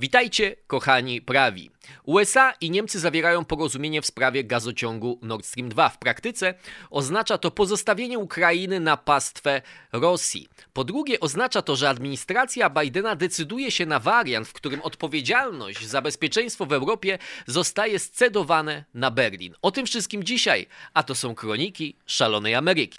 [0.00, 1.70] Witajcie, kochani prawi.
[2.04, 5.88] USA i Niemcy zawierają porozumienie w sprawie gazociągu Nord Stream 2.
[5.88, 6.54] W praktyce
[6.90, 10.48] oznacza to pozostawienie Ukrainy na pastwę Rosji.
[10.72, 16.02] Po drugie, oznacza to, że administracja Bidena decyduje się na wariant, w którym odpowiedzialność za
[16.02, 19.54] bezpieczeństwo w Europie zostaje scedowane na Berlin.
[19.62, 22.96] O tym wszystkim dzisiaj, a to są kroniki szalonej Ameryki.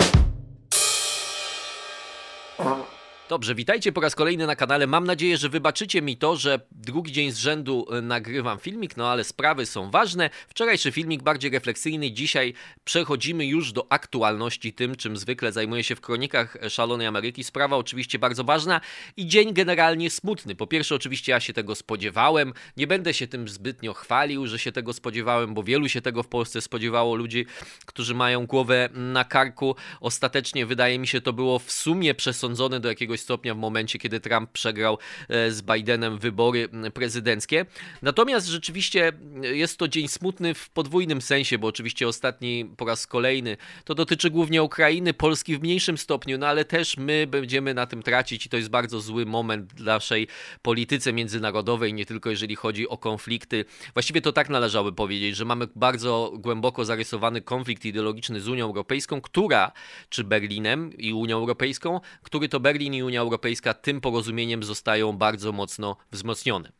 [3.32, 4.88] Dobrze, witajcie po raz kolejny na kanale.
[4.88, 9.12] Mam nadzieję, że wybaczycie mi to, że drugi dzień z rzędu e, nagrywam filmik, no
[9.12, 10.30] ale sprawy są ważne.
[10.48, 16.02] Wczorajszy filmik bardziej refleksyjny, dzisiaj przechodzimy już do aktualności tym, czym zwykle zajmuję się w
[16.02, 17.44] kronikach Szalonej Ameryki.
[17.44, 18.82] Sprawa oczywiście bardzo ważna
[19.18, 20.56] i dzień generalnie smutny.
[20.56, 22.54] Po pierwsze, oczywiście ja się tego spodziewałem.
[22.78, 26.28] Nie będę się tym zbytnio chwalił, że się tego spodziewałem, bo wielu się tego w
[26.28, 27.46] Polsce spodziewało ludzi,
[27.86, 29.76] którzy mają głowę na karku.
[30.02, 34.20] Ostatecznie wydaje mi się to było w sumie przesądzone do jakiegoś stopnia w momencie, kiedy
[34.20, 34.98] Trump przegrał
[35.30, 37.66] e, z Bidenem wybory prezydenckie.
[38.02, 43.58] Natomiast rzeczywiście jest to dzień smutny w podwójnym sensie, bo oczywiście ostatni po raz kolejny
[43.86, 48.04] to dotyczy głównie Ukrainy, Polski w mniejszym stopniu, no ale też my będziemy na tym
[48.04, 50.28] tracić i to jest bardzo zły moment w naszej
[50.62, 53.66] polityce międzynarodowej, nie tylko jeżeli chodzi o konflikty.
[53.94, 59.22] Właściwie to tak należałoby powiedzieć, że mamy bardzo głęboko zarysowany konflikt ideologiczny z Unią Europejską,
[59.22, 59.72] która,
[60.10, 65.14] czy Berlinem i Unią Europejską, który to Berlin i Unia Unia Europejska tym porozumieniem zostają
[65.14, 66.72] bardzo mocno wzmocnione.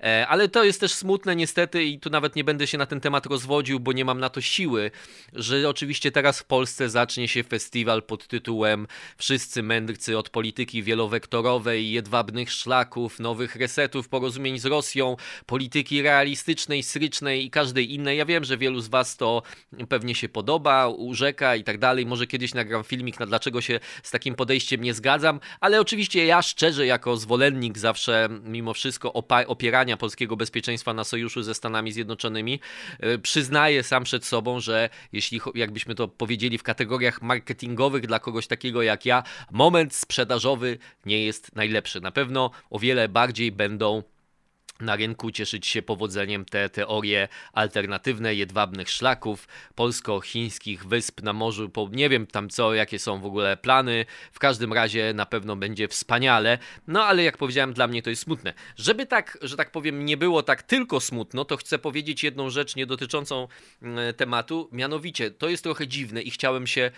[0.00, 3.00] E, ale to jest też smutne niestety i tu nawet nie będę się na ten
[3.00, 4.90] temat rozwodził, bo nie mam na to siły,
[5.32, 11.90] że oczywiście teraz w Polsce zacznie się festiwal pod tytułem Wszyscy mędrcy od polityki wielowektorowej,
[11.90, 18.18] jedwabnych szlaków, nowych resetów, porozumień z Rosją, polityki realistycznej, srycznej i każdej innej.
[18.18, 19.42] Ja wiem, że wielu z Was to
[19.88, 22.06] pewnie się podoba, urzeka i tak dalej.
[22.06, 26.42] Może kiedyś nagram filmik na dlaczego się z takim podejściem nie zgadzam, ale oczywiście ja
[26.42, 29.12] szczerze jako zwolennik zawsze mimo wszystko
[29.46, 32.60] opierania polskiego bezpieczeństwa na sojuszu ze Stanami Zjednoczonymi
[33.00, 38.46] e, przyznaję sam przed sobą, że jeśli jakbyśmy to powiedzieli w kategoriach marketingowych dla kogoś
[38.46, 42.00] takiego jak ja, moment sprzedażowy nie jest najlepszy.
[42.00, 44.02] Na pewno o wiele bardziej będą
[44.80, 52.08] na rynku cieszyć się powodzeniem te teorie alternatywne jedwabnych szlaków, polsko-chińskich wysp na morzu, nie
[52.08, 56.58] wiem tam co, jakie są w ogóle plany, w każdym razie na pewno będzie wspaniale,
[56.86, 58.54] no ale jak powiedziałem dla mnie to jest smutne.
[58.76, 62.76] Żeby tak, że tak powiem nie było tak tylko smutno, to chcę powiedzieć jedną rzecz
[62.76, 63.48] nie dotyczącą
[63.82, 66.90] mm, tematu, mianowicie to jest trochę dziwne i chciałem się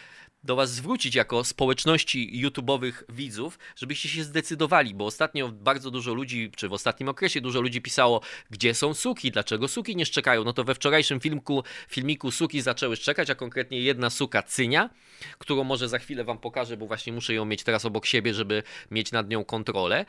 [0.42, 6.50] do Was zwrócić jako społeczności YouTube'owych widzów, żebyście się zdecydowali, bo ostatnio bardzo dużo ludzi,
[6.56, 10.44] czy w ostatnim okresie dużo ludzi pisało, gdzie są suki, dlaczego suki nie szczekają.
[10.44, 14.90] No to we wczorajszym filmku, filmiku suki zaczęły szczekać, a konkretnie jedna suka cynia,
[15.38, 18.62] którą może za chwilę Wam pokażę, bo właśnie muszę ją mieć teraz obok siebie, żeby
[18.90, 20.04] mieć nad nią kontrolę.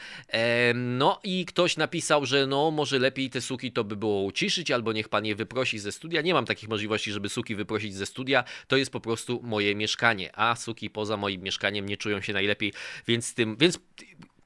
[0.76, 4.94] No i ktoś napisał, że no może lepiej te suki to by było uciszyć, albo
[4.94, 6.22] niech Pan je wyprosi ze studia.
[6.22, 10.19] Nie mam takich możliwości, żeby suki wyprosić ze studia, to jest po prostu moje mieszkanie
[10.34, 12.74] a suki poza moim mieszkaniem nie czują się najlepiej,
[13.07, 13.80] więc tym, więc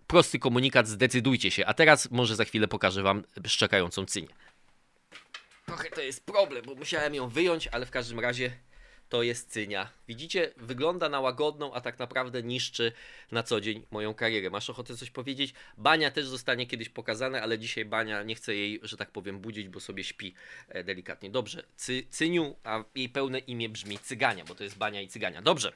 [0.07, 1.66] prosty komunikat, zdecydujcie się.
[1.66, 4.28] A teraz może za chwilę pokażę wam szczekającą cynię.
[5.66, 8.51] Trochę to jest problem, bo musiałem ją wyjąć, ale w każdym razie
[9.13, 9.90] to jest cynia.
[10.07, 12.91] Widzicie, wygląda na łagodną, a tak naprawdę niszczy
[13.31, 14.50] na co dzień moją karierę.
[14.50, 15.53] Masz ochotę coś powiedzieć?
[15.78, 19.69] Bania też zostanie kiedyś pokazana, ale dzisiaj Bania nie chce jej, że tak powiem, budzić,
[19.69, 20.34] bo sobie śpi
[20.69, 21.29] e, delikatnie.
[21.29, 25.41] Dobrze, Cy, Cyniu, a jej pełne imię brzmi Cygania, bo to jest Bania i Cygania.
[25.41, 25.73] Dobrze.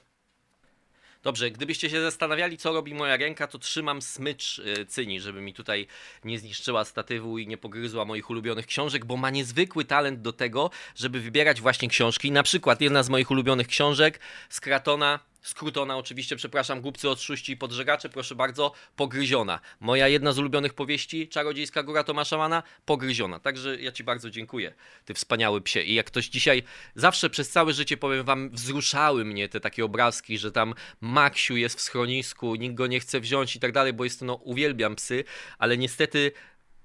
[1.23, 5.53] Dobrze, gdybyście się zastanawiali, co robi moja ręka, to trzymam smycz e, cyni, żeby mi
[5.53, 5.88] tutaj
[6.23, 10.69] nie zniszczyła statywu i nie pogryzła moich ulubionych książek, bo ma niezwykły talent do tego,
[10.95, 12.31] żeby wybierać właśnie książki.
[12.31, 14.19] Na przykład jedna z moich ulubionych książek
[14.50, 19.59] z Kratona Skrótona oczywiście, przepraszam, głupcy od szuści i podżegacze, proszę bardzo, pogryziona.
[19.79, 23.39] Moja jedna z ulubionych powieści, Czarodziejska Góra Tomasza Mana, pogryziona.
[23.39, 24.73] Także ja Ci bardzo dziękuję,
[25.05, 25.81] Ty wspaniały psie.
[25.81, 26.63] I jak ktoś dzisiaj,
[26.95, 31.77] zawsze przez całe życie, powiem Wam, wzruszały mnie te takie obrazki, że tam Maksiu jest
[31.77, 34.95] w schronisku, nikt go nie chce wziąć i tak dalej, bo jest to, no, uwielbiam
[34.95, 35.23] psy,
[35.57, 36.31] ale niestety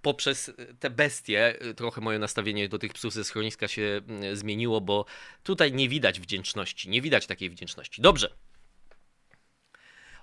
[0.03, 5.05] poprzez te bestie trochę moje nastawienie do tych psów ze schroniska się mm, zmieniło, bo
[5.43, 8.03] tutaj nie widać wdzięczności, nie widać takiej wdzięczności.
[8.03, 8.35] Dobrze,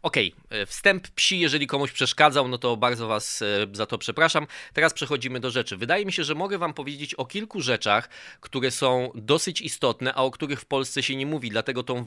[0.02, 3.98] Okej, okay, e, wstęp psi, jeżeli komuś przeszkadzał, no to bardzo Was e, za to
[3.98, 4.48] przepraszam.
[4.74, 5.78] Teraz przechodzimy do rzeczy.
[5.78, 8.10] Wydaje mi się, że mogę Wam powiedzieć o kilku rzeczach,
[8.40, 11.50] które są dosyć istotne, a o których w Polsce się nie mówi.
[11.50, 12.06] Dlatego to,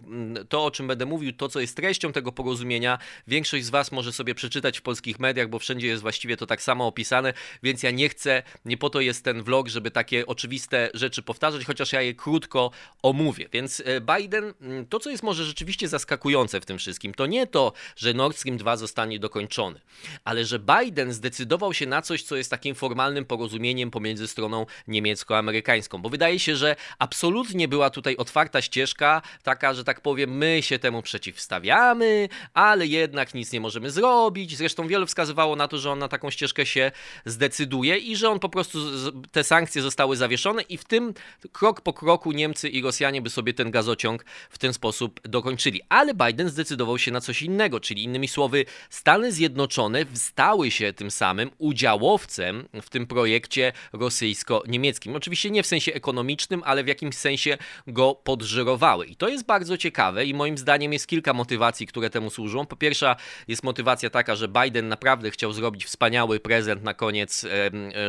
[0.48, 4.12] to o czym będę mówił, to co jest treścią tego porozumienia, większość z Was może
[4.12, 7.90] sobie przeczytać w polskich mediach, bo wszędzie jest właściwie to tak samo opisane, więc ja
[7.90, 12.02] nie chcę, nie po to jest ten vlog, żeby takie oczywiste rzeczy powtarzać, chociaż ja
[12.02, 12.70] je krótko
[13.02, 13.48] omówię.
[13.52, 14.54] Więc e, Biden,
[14.88, 18.56] to co jest może rzeczywiście zaskakujące w tym wszystkim, to nie to, że Nord Stream
[18.56, 19.80] 2 zostanie dokończony.
[20.24, 26.02] Ale że Biden zdecydował się na coś, co jest takim formalnym porozumieniem pomiędzy stroną niemiecko-amerykańską,
[26.02, 30.78] bo wydaje się, że absolutnie była tutaj otwarta ścieżka, taka, że tak powiem, my się
[30.78, 34.56] temu przeciwstawiamy, ale jednak nic nie możemy zrobić.
[34.56, 36.92] Zresztą wielu wskazywało na to, że on na taką ścieżkę się
[37.24, 38.78] zdecyduje i że on po prostu
[39.32, 41.14] te sankcje zostały zawieszone i w tym
[41.52, 45.80] krok po kroku Niemcy i Rosjanie by sobie ten gazociąg w ten sposób dokończyli.
[45.88, 51.10] Ale Biden zdecydował się na coś innego, czyli innymi słowy, Stany Zjednoczone stały się tym
[51.10, 55.16] samym udziałowcem w tym projekcie rosyjsko-niemieckim.
[55.16, 59.06] Oczywiście nie w sensie ekonomicznym, ale w jakimś sensie go podżyrowały.
[59.06, 62.66] I to jest bardzo ciekawe i moim zdaniem jest kilka motywacji, które temu służą.
[62.66, 63.16] Po pierwsze
[63.48, 67.46] jest motywacja taka, że Biden naprawdę chciał zrobić wspaniały prezent na koniec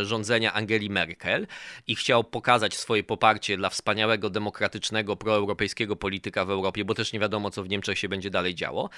[0.04, 1.48] rządzenia Angeli Merkel
[1.88, 7.20] i chciał pokazać swoje poparcie dla wspaniałego, demokratycznego, proeuropejskiego polityka w Europie, bo też nie
[7.20, 8.90] wiadomo, co w Niemczech się będzie dalej działo.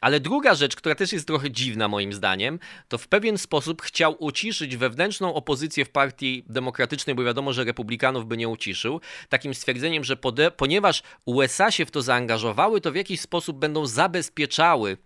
[0.00, 4.16] Ale druga rzecz, która też jest trochę dziwna moim zdaniem, to w pewien sposób chciał
[4.18, 10.04] uciszyć wewnętrzną opozycję w partii demokratycznej, bo wiadomo, że republikanów by nie uciszył, takim stwierdzeniem,
[10.04, 10.16] że
[10.56, 14.96] ponieważ USA się w to zaangażowały, to w jakiś sposób będą zabezpieczały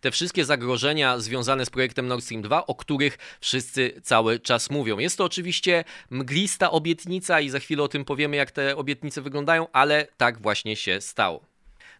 [0.00, 4.98] te wszystkie zagrożenia związane z projektem Nord Stream 2, o których wszyscy cały czas mówią.
[4.98, 9.66] Jest to oczywiście mglista obietnica i za chwilę o tym powiemy, jak te obietnice wyglądają,
[9.72, 11.49] ale tak właśnie się stało.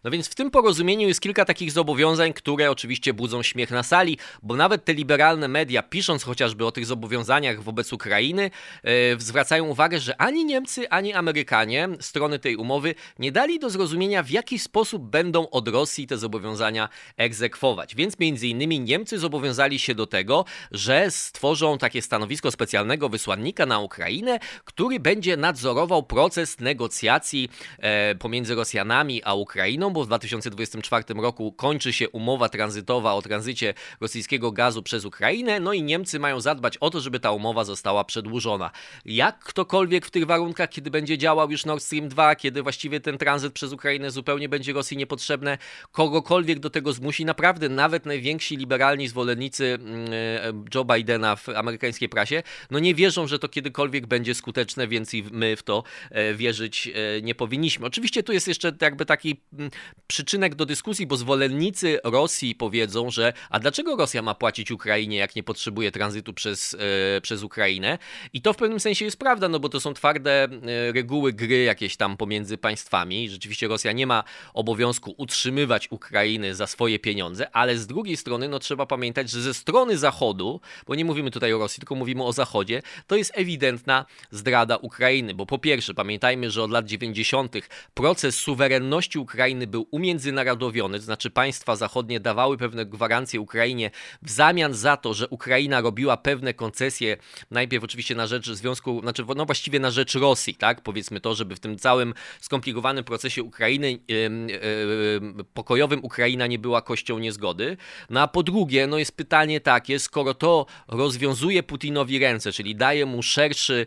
[0.03, 4.17] No więc w tym porozumieniu jest kilka takich zobowiązań, które oczywiście budzą śmiech na sali,
[4.43, 8.51] bo nawet te liberalne media, pisząc chociażby o tych zobowiązaniach wobec Ukrainy,
[8.83, 14.23] yy, zwracają uwagę, że ani Niemcy, ani Amerykanie, strony tej umowy, nie dali do zrozumienia,
[14.23, 17.95] w jaki sposób będą od Rosji te zobowiązania egzekwować.
[17.95, 23.79] Więc między innymi Niemcy zobowiązali się do tego, że stworzą takie stanowisko specjalnego wysłannika na
[23.79, 27.49] Ukrainę, który będzie nadzorował proces negocjacji
[27.79, 33.73] e, pomiędzy Rosjanami a Ukrainą, bo w 2024 roku kończy się umowa tranzytowa o tranzycie
[34.01, 38.03] rosyjskiego gazu przez Ukrainę, no i Niemcy mają zadbać o to, żeby ta umowa została
[38.03, 38.71] przedłużona.
[39.05, 43.17] Jak ktokolwiek w tych warunkach, kiedy będzie działał już Nord Stream 2, kiedy właściwie ten
[43.17, 45.57] tranzyt przez Ukrainę zupełnie będzie Rosji niepotrzebne,
[45.91, 52.09] kogokolwiek do tego zmusi, naprawdę nawet najwięksi liberalni zwolennicy mm, e, Joe Bidena w amerykańskiej
[52.09, 56.33] prasie, no nie wierzą, że to kiedykolwiek będzie skuteczne, więc i my w to e,
[56.33, 57.85] wierzyć e, nie powinniśmy.
[57.85, 59.71] Oczywiście tu jest jeszcze jakby taki mm,
[60.11, 65.35] przyczynek do dyskusji, bo zwolennicy Rosji powiedzą, że a dlaczego Rosja ma płacić Ukrainie, jak
[65.35, 66.77] nie potrzebuje tranzytu przez,
[67.17, 67.97] e, przez Ukrainę?
[68.33, 71.63] I to w pewnym sensie jest prawda, no bo to są twarde e, reguły gry
[71.63, 73.29] jakieś tam pomiędzy państwami.
[73.29, 74.23] Rzeczywiście Rosja nie ma
[74.53, 79.53] obowiązku utrzymywać Ukrainy za swoje pieniądze, ale z drugiej strony no trzeba pamiętać, że ze
[79.53, 84.05] strony Zachodu, bo nie mówimy tutaj o Rosji, tylko mówimy o Zachodzie, to jest ewidentna
[84.31, 87.55] zdrada Ukrainy, bo po pierwsze pamiętajmy, że od lat 90.
[87.93, 93.91] proces suwerenności Ukrainy był umiędzynarodowiony, to znaczy państwa zachodnie dawały pewne gwarancje Ukrainie
[94.21, 97.17] w zamian za to, że Ukraina robiła pewne koncesje,
[97.51, 101.55] najpierw oczywiście na rzecz związku, znaczy no właściwie na rzecz Rosji, tak, powiedzmy to, żeby
[101.55, 107.77] w tym całym skomplikowanym procesie Ukrainy yy, yy, pokojowym Ukraina nie była kością niezgody.
[108.09, 113.05] No a po drugie, no jest pytanie takie, skoro to rozwiązuje Putinowi ręce, czyli daje
[113.05, 113.85] mu szerszy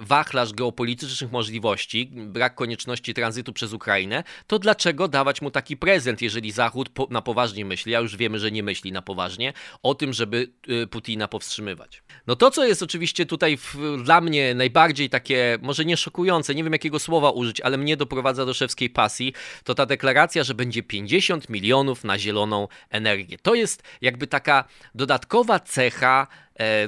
[0.00, 6.52] wachlarz geopolitycznych możliwości, brak konieczności tranzytu przez Ukrainę, to dlaczego dawać mu taki prezent, jeżeli
[6.52, 10.12] Zachód po, na poważnie myśli, a już wiemy, że nie myśli na poważnie, o tym,
[10.12, 12.02] żeby y, Putina powstrzymywać.
[12.26, 16.64] No to, co jest oczywiście tutaj w, dla mnie najbardziej takie, może nie szokujące, nie
[16.64, 19.32] wiem jakiego słowa użyć, ale mnie doprowadza do szewskiej pasji,
[19.64, 23.36] to ta deklaracja, że będzie 50 milionów na zieloną energię.
[23.42, 24.64] To jest jakby taka
[24.94, 26.26] dodatkowa cecha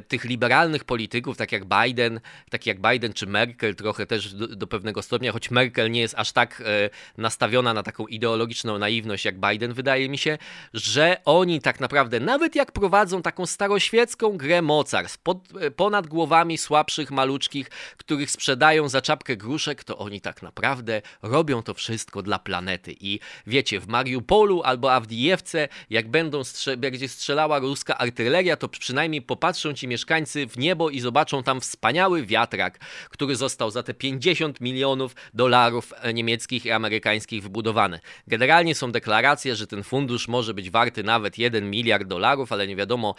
[0.08, 4.66] tych liberalnych polityków, tak jak Biden, tak jak Biden czy Merkel, trochę też do, do,
[4.66, 9.40] pewnego stopnia, choć Merkel nie jest aż tak e, nastawiona na taką ideologiczną naiwność jak
[9.40, 10.38] Biden, wydaje mi się,
[10.74, 16.58] że oni tak naprawdę, nawet jak prowadzą taką staroświecką grę mocarstw pod, e, ponad głowami
[16.58, 22.38] słabszych maluczkich, których sprzedają za czapkę gruszek, to oni tak naprawdę robią to wszystko dla
[22.38, 22.94] planety.
[23.00, 29.22] I wiecie, w Mariupolu albo Awdijewce, jak będą strze- będzie strzelała ruska artyleria, to przynajmniej
[29.22, 32.78] popatrzą popatrzą ci mieszkańcy w niebo i zobaczą tam wspaniały wiatrak,
[33.08, 38.00] który został za te 50 milionów dolarów e, niemieckich i amerykańskich wybudowany.
[38.26, 42.76] Generalnie są deklaracje, że ten fundusz może być warty nawet 1 miliard dolarów, ale nie
[42.76, 43.14] wiadomo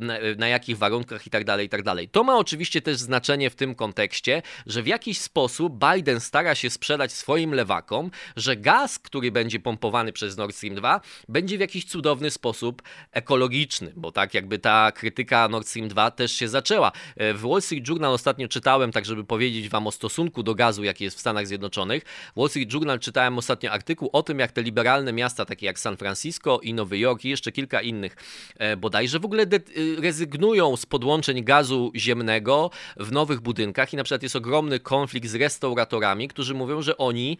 [0.00, 2.08] na, na jakich warunkach i tak dalej, i tak dalej.
[2.08, 6.70] To ma oczywiście też znaczenie w tym kontekście, że w jakiś sposób Biden stara się
[6.70, 11.84] sprzedać swoim lewakom, że gaz, który będzie pompowany przez Nord Stream 2, będzie w jakiś
[11.84, 16.92] cudowny sposób ekologiczny, bo tak jakby ta krytyka Nord Stream Stream 2 też się zaczęła.
[17.16, 20.84] E, w Wall Street Journal ostatnio czytałem, tak żeby powiedzieć wam o stosunku do gazu,
[20.84, 22.02] jaki jest w Stanach Zjednoczonych.
[22.36, 25.78] W Wall Street Journal czytałem ostatnio artykuł o tym, jak te liberalne miasta, takie jak
[25.78, 28.16] San Francisco i Nowy Jork i jeszcze kilka innych
[28.58, 29.46] e, bodajże w ogóle e,
[30.00, 35.34] rezygnują z podłączeń gazu ziemnego w nowych budynkach i na przykład jest ogromny konflikt z
[35.34, 37.38] restauratorami, którzy mówią, że oni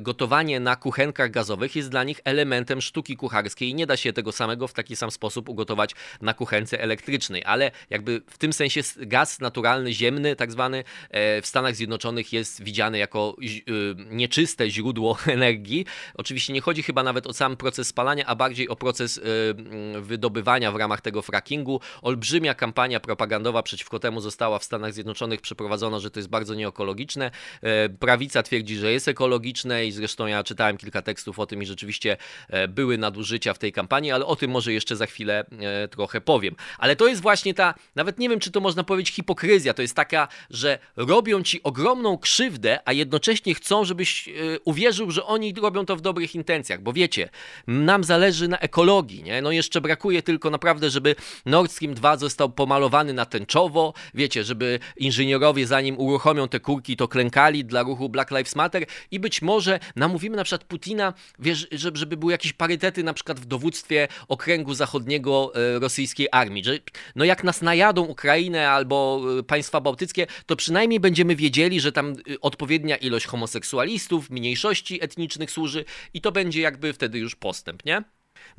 [0.00, 4.32] gotowanie na kuchenkach gazowych jest dla nich elementem sztuki kucharskiej i nie da się tego
[4.32, 9.40] samego w taki sam sposób ugotować na kuchence elektrycznej, ale jakby w tym sensie gaz
[9.40, 13.36] naturalny, ziemny, tak zwany, e, w Stanach Zjednoczonych jest widziany jako
[13.68, 15.86] y, nieczyste źródło energii.
[16.14, 19.20] Oczywiście nie chodzi chyba nawet o sam proces spalania, a bardziej o proces
[19.54, 21.80] mm, wydobywania w ramach tego frackingu.
[22.02, 27.30] Olbrzymia kampania propagandowa przeciwko temu została w Stanach Zjednoczonych przeprowadzona, że to jest bardzo nieekologiczne.
[27.62, 31.66] E, prawica twierdzi, że jest ekologiczne i zresztą ja czytałem kilka tekstów o tym i
[31.66, 32.16] rzeczywiście
[32.48, 35.44] e, były nadużycia w tej kampanii, ale o tym może jeszcze za chwilę
[35.90, 36.56] trochę powiem.
[36.78, 39.94] Ale to jest właśnie ta, nawet nie wiem, czy to można powiedzieć hipokryzja, to jest
[39.94, 45.86] taka, że robią ci ogromną krzywdę, a jednocześnie chcą, żebyś yy, uwierzył, że oni robią
[45.86, 47.28] to w dobrych intencjach, bo wiecie,
[47.66, 49.42] nam zależy na ekologii, nie?
[49.42, 54.78] No jeszcze brakuje tylko naprawdę, żeby Nord Stream 2 został pomalowany na tęczowo, wiecie, żeby
[54.96, 58.86] inżynierowie zanim uruchomią te kurki, to klękali dla ruchu Black Lives Matter.
[59.10, 63.44] I być może namówimy na przykład Putina, wiesz, żeby były jakieś parytety na przykład w
[63.44, 66.78] dowództwie okręgu zachodniego e, rosyjskiej armii, że
[67.16, 72.12] no jak nas najadą Ukrainę albo y, państwa bałtyckie, to przynajmniej będziemy wiedzieli, że tam
[72.12, 75.84] y, odpowiednia ilość homoseksualistów, mniejszości etnicznych służy
[76.14, 78.02] i to będzie jakby wtedy już postęp, nie?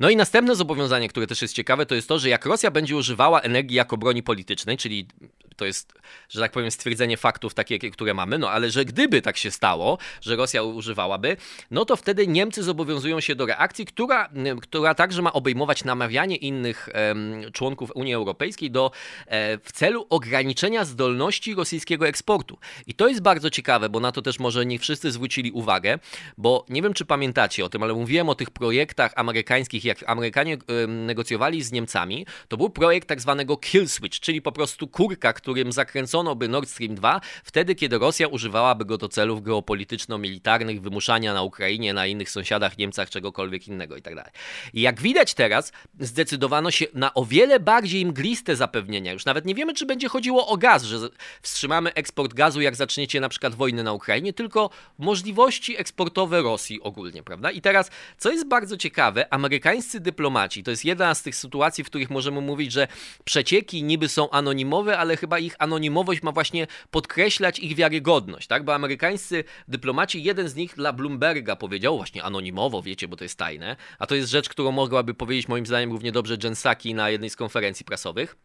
[0.00, 2.96] No i następne zobowiązanie, które też jest ciekawe, to jest to, że jak Rosja będzie
[2.96, 5.06] używała energii jako broni politycznej, czyli
[5.58, 5.92] to jest,
[6.28, 9.98] że tak powiem, stwierdzenie faktów takie, które mamy, no ale że gdyby tak się stało,
[10.20, 11.36] że Rosja używałaby,
[11.70, 14.28] no to wtedy Niemcy zobowiązują się do reakcji, która,
[14.62, 18.90] która także ma obejmować namawianie innych em, członków Unii Europejskiej do,
[19.26, 22.58] e, w celu ograniczenia zdolności rosyjskiego eksportu.
[22.86, 25.98] I to jest bardzo ciekawe, bo na to też może nie wszyscy zwrócili uwagę,
[26.38, 30.58] bo nie wiem, czy pamiętacie o tym, ale mówiłem o tych projektach amerykańskich, jak Amerykanie
[30.88, 35.72] negocjowali z Niemcami, to był projekt tak zwanego kill switch, czyli po prostu kurka, którym
[35.72, 41.42] zakręcono by Nord Stream 2, wtedy kiedy Rosja używałaby go do celów geopolityczno-militarnych, wymuszania na
[41.42, 44.22] Ukrainie, na innych sąsiadach, Niemcach, czegokolwiek innego itd.
[44.22, 44.32] Tak
[44.74, 49.12] jak widać teraz, zdecydowano się na o wiele bardziej mgliste zapewnienia.
[49.12, 50.98] Już nawet nie wiemy, czy będzie chodziło o gaz, że
[51.42, 57.22] wstrzymamy eksport gazu, jak zaczniecie na przykład wojnę na Ukrainie, tylko możliwości eksportowe Rosji ogólnie,
[57.22, 57.50] prawda?
[57.50, 61.86] I teraz, co jest bardzo ciekawe, amerykańscy dyplomaci, to jest jedna z tych sytuacji, w
[61.86, 62.88] których możemy mówić, że
[63.24, 68.64] przecieki niby są anonimowe, ale chyba ich anonimowość ma właśnie podkreślać ich wiarygodność, tak?
[68.64, 73.38] Bo amerykańscy dyplomaci, jeden z nich dla Bloomberga powiedział, właśnie anonimowo, wiecie, bo to jest
[73.38, 77.10] tajne, a to jest rzecz, którą mogłaby powiedzieć moim zdaniem równie dobrze Jen Psaki na
[77.10, 78.36] jednej z konferencji prasowych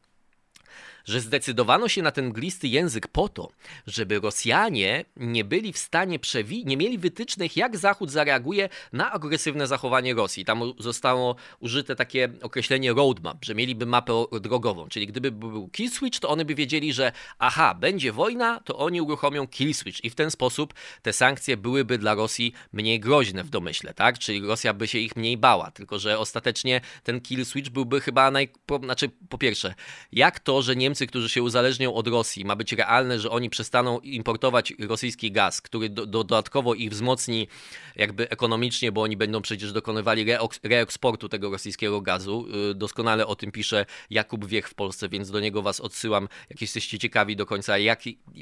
[1.06, 3.52] że zdecydowano się na ten glisty język po to,
[3.88, 9.68] żeby Rosjanie nie byli w stanie przewi- nie mieli wytycznych, jak Zachód zareaguje na agresywne
[9.68, 10.46] zachowanie Rosji.
[10.46, 16.20] Tam zostało użyte takie określenie roadmap, że mieliby mapę drogową, czyli gdyby był kill switch,
[16.20, 20.16] to oni by wiedzieli, że aha, będzie wojna, to oni uruchomią kill switch i w
[20.16, 24.20] ten sposób te sankcje byłyby dla Rosji mniej groźne w domyśle, tak?
[24.20, 28.32] Czyli Rosja by się ich mniej bała, tylko że ostatecznie ten kill switch byłby chyba
[28.32, 28.50] naj...
[28.84, 29.74] znaczy po pierwsze,
[30.12, 33.50] jak to, że Niemcy Niemcy, którzy się uzależnią od Rosji, ma być realne, że oni
[33.50, 37.48] przestaną importować rosyjski gaz, który do, do, dodatkowo ich wzmocni
[37.96, 40.26] jakby ekonomicznie, bo oni będą przecież dokonywali
[40.64, 42.46] reeksportu tego rosyjskiego gazu.
[42.72, 46.62] Y, doskonale o tym pisze Jakub Wiech w Polsce, więc do niego was odsyłam, jak
[46.62, 47.74] jesteście ciekawi do końca,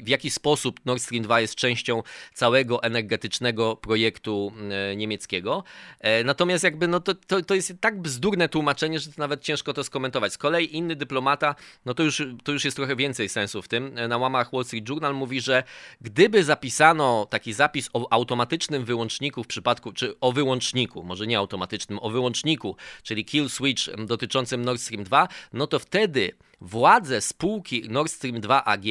[0.04, 2.02] w jaki sposób Nord Stream 2 jest częścią
[2.34, 4.52] całego energetycznego projektu
[4.92, 5.64] y, niemieckiego.
[6.00, 9.72] E, natomiast jakby no to, to, to jest tak bzdurne tłumaczenie, że to nawet ciężko
[9.72, 10.32] to skomentować.
[10.32, 11.54] Z kolei inny dyplomata,
[11.84, 13.94] no to już, to już jest trochę więcej sensu w tym.
[14.08, 15.62] Na łamach Wall Street Journal mówi, że
[16.00, 21.98] gdyby zapisano taki zapis o automatycznym wyłączniku w przypadku, czy o wyłączniku, może nie automatycznym,
[22.02, 26.32] o wyłączniku, czyli kill switch dotyczącym Nord Stream 2, no to wtedy
[26.62, 28.84] władze spółki Nord Stream 2 AG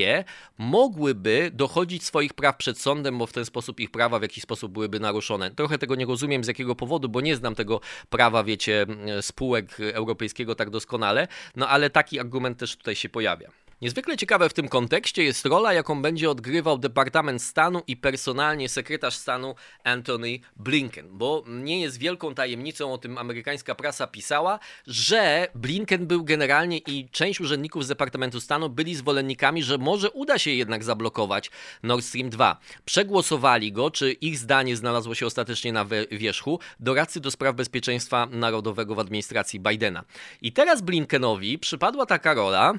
[0.58, 4.72] mogłyby dochodzić swoich praw przed sądem, bo w ten sposób ich prawa w jakiś sposób
[4.72, 5.52] byłyby naruszone.
[5.52, 8.86] Trochę tego nie rozumiem z jakiego powodu, bo nie znam tego prawa, wiecie,
[9.22, 13.52] spółek europejskiego tak doskonale, no ale taki argument też tutaj się pojawia.
[13.82, 19.16] Niezwykle ciekawe w tym kontekście jest rola, jaką będzie odgrywał Departament Stanu i personalnie sekretarz
[19.16, 26.08] stanu Anthony Blinken, bo nie jest wielką tajemnicą, o tym amerykańska prasa pisała, że Blinken
[26.08, 30.84] był generalnie i część urzędników z Departamentu Stanu byli zwolennikami, że może uda się jednak
[30.84, 31.52] zablokować
[31.84, 32.60] Nord Stream 2.
[32.86, 38.96] Przegłosowali go, czy ich zdanie znalazło się ostatecznie na wierzchu, doradcy do spraw bezpieczeństwa narodowego
[38.96, 40.04] w administracji Bidena.
[40.42, 42.74] I teraz Blinkenowi przypadła taka rola,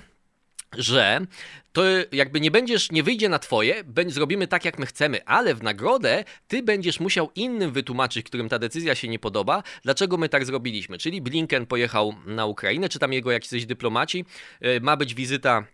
[0.77, 1.21] że
[1.73, 5.63] to jakby nie będziesz, nie wyjdzie na twoje, zrobimy tak, jak my chcemy, ale w
[5.63, 10.45] nagrodę ty będziesz musiał innym wytłumaczyć, którym ta decyzja się nie podoba, dlaczego my tak
[10.45, 10.99] zrobiliśmy.
[10.99, 14.25] Czyli Blinken pojechał na Ukrainę, czy tam jego jakiś dyplomaci,
[14.61, 15.65] e, ma być wizyta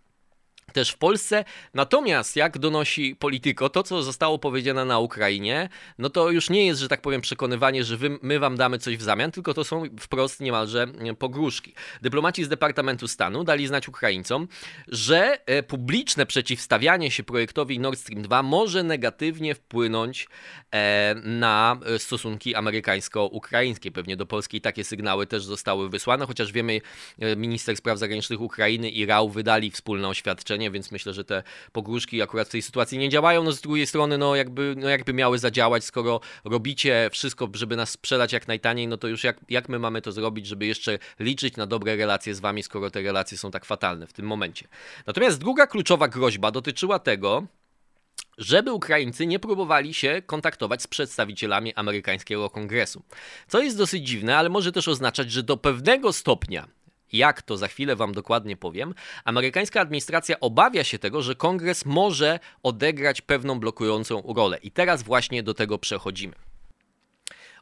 [0.73, 1.45] też w Polsce.
[1.73, 6.79] Natomiast, jak donosi Polityko, to co zostało powiedziane na Ukrainie, no to już nie jest,
[6.79, 9.83] że tak powiem, przekonywanie, że wy, my wam damy coś w zamian, tylko to są
[9.99, 10.87] wprost niemalże
[11.19, 11.73] pogróżki.
[12.01, 14.47] Dyplomaci z Departamentu Stanu dali znać Ukraińcom,
[14.87, 20.27] że e, publiczne przeciwstawianie się projektowi Nord Stream 2 może negatywnie wpłynąć
[20.71, 23.91] e, na e, stosunki amerykańsko-ukraińskie.
[23.91, 26.81] Pewnie do Polski takie sygnały też zostały wysłane, chociaż wiemy,
[27.37, 32.47] minister spraw zagranicznych Ukrainy i RAU wydali wspólne oświadczenie więc myślę, że te pogróżki akurat
[32.47, 33.43] w tej sytuacji nie działają.
[33.43, 37.89] No z drugiej strony, no jakby, no jakby miały zadziałać, skoro robicie wszystko, żeby nas
[37.89, 41.57] sprzedać jak najtaniej, no to już jak, jak my mamy to zrobić, żeby jeszcze liczyć
[41.57, 44.67] na dobre relacje z wami, skoro te relacje są tak fatalne w tym momencie.
[45.07, 47.47] Natomiast druga kluczowa groźba dotyczyła tego,
[48.39, 53.03] żeby Ukraińcy nie próbowali się kontaktować z przedstawicielami amerykańskiego kongresu.
[53.47, 56.67] Co jest dosyć dziwne, ale może też oznaczać, że do pewnego stopnia
[57.13, 62.39] jak to za chwilę Wam dokładnie powiem, amerykańska administracja obawia się tego, że kongres może
[62.63, 64.57] odegrać pewną blokującą rolę.
[64.57, 66.35] I teraz właśnie do tego przechodzimy.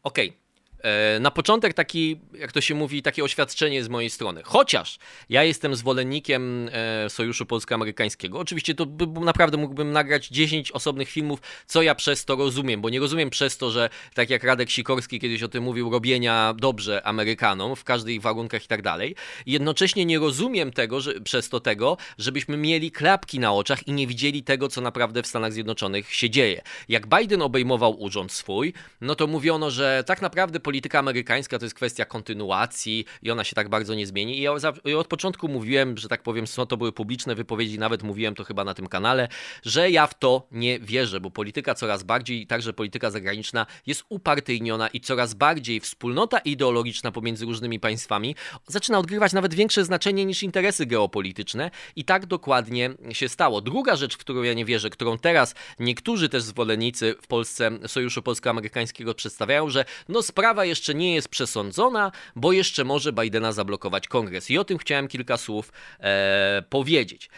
[0.03, 0.29] Okej.
[0.29, 0.46] Okay.
[0.87, 4.41] E, na początek taki, jak to się mówi, takie oświadczenie z mojej strony.
[4.45, 8.39] Chociaż ja jestem zwolennikiem e, Sojuszu Polsko-Amerykańskiego.
[8.39, 12.89] Oczywiście to by, naprawdę mógłbym nagrać 10 osobnych filmów, co ja przez to rozumiem, bo
[12.89, 17.07] nie rozumiem przez to, że tak jak Radek Sikorski kiedyś o tym mówił, robienia dobrze
[17.07, 19.15] Amerykanom w każdych warunkach i tak dalej.
[19.45, 24.07] Jednocześnie nie rozumiem tego, że, przez to tego, żebyśmy mieli klapki na oczach i nie
[24.07, 26.61] widzieli tego, co naprawdę w Stanach Zjednoczonych się dzieje.
[26.89, 31.75] Jak Biden obejmował urząd swój, no to mówiono, że tak naprawdę polityka amerykańska to jest
[31.75, 34.37] kwestia kontynuacji i ona się tak bardzo nie zmieni.
[34.37, 34.51] I ja
[34.97, 38.73] od początku mówiłem, że tak powiem, to były publiczne wypowiedzi, nawet mówiłem to chyba na
[38.73, 39.27] tym kanale,
[39.63, 44.87] że ja w to nie wierzę, bo polityka coraz bardziej, także polityka zagraniczna jest upartyjniona
[44.87, 48.35] i coraz bardziej wspólnota ideologiczna pomiędzy różnymi państwami
[48.67, 53.61] zaczyna odgrywać nawet większe znaczenie niż interesy geopolityczne i tak dokładnie się stało.
[53.61, 58.21] Druga rzecz, w którą ja nie wierzę, którą teraz niektórzy też zwolennicy w Polsce Sojuszu
[58.21, 60.23] Polsko-Amerykańskiego przedstawiają, że no
[60.57, 64.49] sprawa jeszcze nie jest przesądzona, bo jeszcze może Bidena zablokować kongres.
[64.49, 67.29] I o tym chciałem kilka słów e, powiedzieć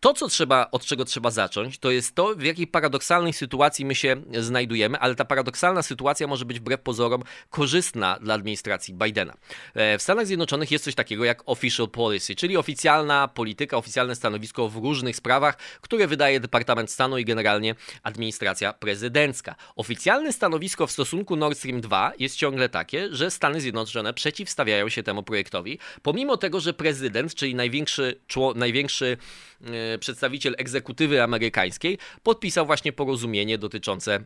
[0.00, 3.94] to, co trzeba, od czego trzeba zacząć, to jest to, w jakiej paradoksalnej sytuacji my
[3.94, 9.34] się znajdujemy, ale ta paradoksalna sytuacja może być wbrew pozorom korzystna dla administracji Bidena.
[9.74, 14.68] E, w Stanach Zjednoczonych jest coś takiego jak official policy, czyli oficjalna polityka, oficjalne stanowisko
[14.68, 19.54] w różnych sprawach, które wydaje Departament Stanu i generalnie administracja prezydencka.
[19.76, 25.02] Oficjalne stanowisko w stosunku Nord Stream 2 jest ciągle takie, że Stany Zjednoczone przeciwstawiają się
[25.02, 28.20] temu projektowi, pomimo tego, że prezydent, czyli największy,
[28.54, 29.16] największy
[29.57, 29.57] E,
[30.00, 34.24] przedstawiciel egzekutywy amerykańskiej, podpisał właśnie porozumienie dotyczące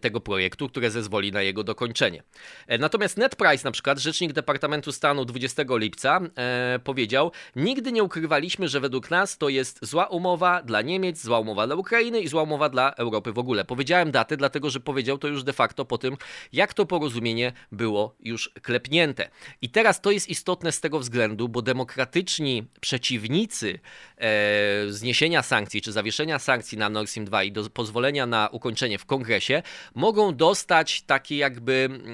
[0.00, 2.22] tego projektu, które zezwoli na jego dokończenie.
[2.66, 8.02] E, natomiast Ned Price, na przykład, rzecznik Departamentu Stanu 20 lipca, e, powiedział: Nigdy nie
[8.02, 12.28] ukrywaliśmy, że według nas to jest zła umowa dla Niemiec, zła umowa dla Ukrainy i
[12.28, 13.64] zła umowa dla Europy w ogóle.
[13.64, 16.16] Powiedziałem datę, dlatego że powiedział to już de facto po tym,
[16.52, 19.30] jak to porozumienie było już klepnięte.
[19.62, 23.78] I teraz to jest istotne z tego względu, bo demokratyczni przeciwnicy
[24.18, 24.28] e,
[24.88, 29.06] zniesienia sankcji czy zawieszenia sankcji na Nord Stream 2 i do pozwolenia na ukończenie w
[29.06, 29.62] kongresie
[29.94, 32.06] mogą dostać takie jakby mm,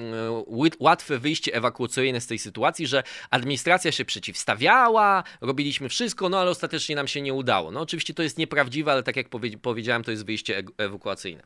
[0.79, 6.95] łatwe wyjście ewakuacyjne z tej sytuacji, że administracja się przeciwstawiała, robiliśmy wszystko, no ale ostatecznie
[6.95, 7.71] nam się nie udało.
[7.71, 9.27] No oczywiście to jest nieprawdziwe, ale tak jak
[9.61, 11.43] powiedziałem, to jest wyjście ewakuacyjne.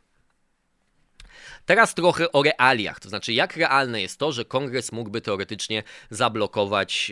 [1.66, 7.12] Teraz trochę o realiach, to znaczy jak realne jest to, że kongres mógłby teoretycznie zablokować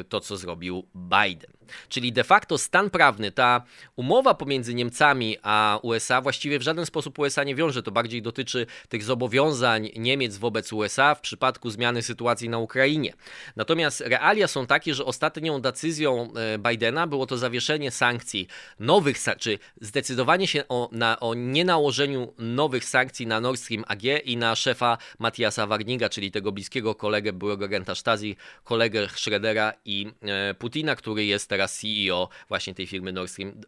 [0.00, 1.50] e, to, co zrobił Biden.
[1.88, 3.62] Czyli de facto stan prawny, ta
[3.96, 7.82] umowa pomiędzy Niemcami a USA właściwie w żaden sposób USA nie wiąże.
[7.82, 13.14] To bardziej dotyczy tych zobowiązań Niemiec wobec USA w przypadku zmiany sytuacji na Ukrainie.
[13.56, 18.46] Natomiast realia są takie, że ostatnią decyzją e, Bidena było to zawieszenie sankcji
[18.80, 24.36] nowych, czy zdecydowanie się o, na, o nienałożeniu nowych sankcji na Nord Stream AG i
[24.36, 30.54] na szefa Matiasa Warniga, czyli tego bliskiego kolegę byłego agenta Stasi, kolegę Schroedera i e,
[30.54, 33.60] Putina, który jest teraz CEO właśnie tej firmy Nord Stream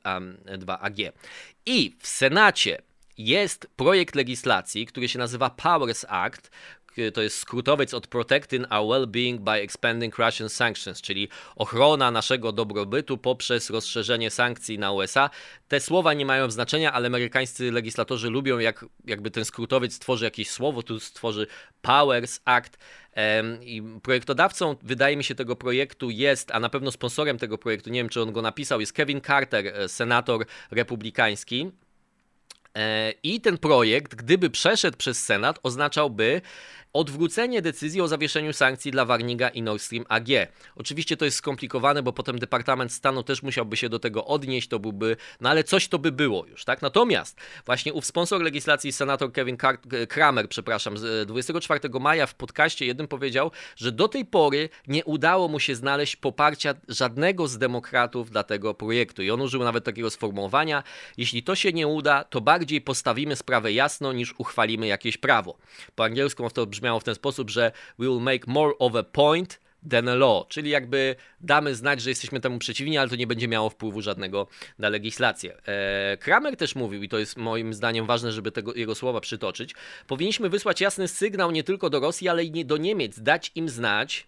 [0.59, 0.97] 2 AG.
[1.67, 2.83] I w Senacie
[3.19, 6.51] jest projekt legislacji, który się nazywa Powers Act,
[7.15, 13.19] to jest skrótowiec od Protecting Our Well-Being by Expanding Russian Sanctions, czyli ochrona naszego dobrobytu
[13.19, 15.31] poprzez rozszerzenie sankcji na USA.
[15.69, 20.51] Te słowa nie mają znaczenia, ale amerykańscy legislatorzy lubią, jak jakby ten skrótowiec stworzy jakieś
[20.51, 21.47] słowo, tu stworzy
[21.83, 22.79] Powers Act.
[23.63, 28.01] I projektodawcą, wydaje mi się, tego projektu jest, a na pewno sponsorem tego projektu, nie
[28.01, 31.71] wiem czy on go napisał, jest Kevin Carter, e, senator republikański.
[32.77, 36.41] E, I ten projekt, gdyby przeszedł przez Senat, oznaczałby
[36.95, 40.29] odwrócenie decyzji o zawieszeniu sankcji dla Warninga i Nord Stream AG.
[40.77, 44.79] Oczywiście to jest skomplikowane, bo potem Departament Stanu też musiałby się do tego odnieść, to
[44.79, 46.83] byłby, no ale coś to by było już, tak?
[46.83, 49.57] Natomiast właśnie ów sponsor legislacji, senator Kevin
[50.09, 55.49] Kramer, przepraszam, z 24 maja w podcaście jednym powiedział, że do tej pory nie udało
[55.49, 59.23] mu się znaleźć poparcia żadnego z demokratów dla tego projektu.
[59.23, 60.83] I on użył nawet takiego sformułowania,
[61.17, 65.59] jeśli to się nie uda, to bardziej postawimy sprawę jasno, niż uchwalimy jakieś prawo.
[65.95, 69.03] Po angielsku to brzmi brzmiało w ten sposób, że we will make more of a
[69.03, 73.27] point than a law, czyli jakby damy znać, że jesteśmy temu przeciwni, ale to nie
[73.27, 74.47] będzie miało wpływu żadnego
[74.79, 75.57] na legislację.
[75.67, 79.75] Eee, Kramer też mówił, i to jest moim zdaniem ważne, żeby tego, jego słowa przytoczyć,
[80.07, 84.27] powinniśmy wysłać jasny sygnał nie tylko do Rosji, ale i do Niemiec, dać im znać,